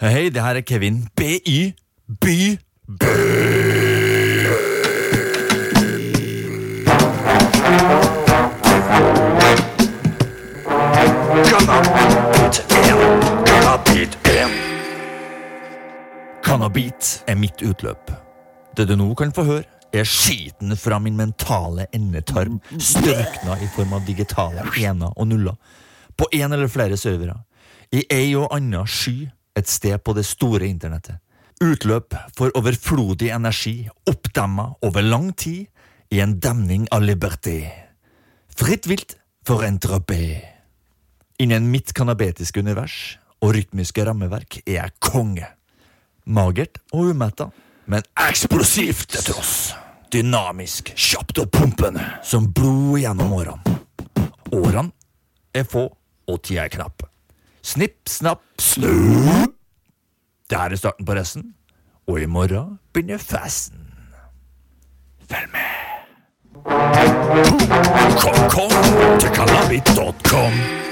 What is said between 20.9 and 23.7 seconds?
min mentale endetarm, størkna i